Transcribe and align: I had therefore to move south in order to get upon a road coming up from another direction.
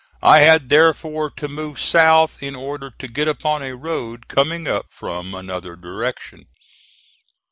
I 0.23 0.39
had 0.39 0.69
therefore 0.69 1.29
to 1.29 1.47
move 1.47 1.79
south 1.79 2.41
in 2.41 2.55
order 2.55 2.89
to 2.89 3.07
get 3.07 3.27
upon 3.27 3.61
a 3.61 3.75
road 3.75 4.27
coming 4.27 4.67
up 4.67 4.87
from 4.89 5.35
another 5.35 5.75
direction. 5.75 6.47